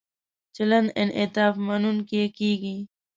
[0.55, 2.75] چلند انعطاف مننونکی کیږي.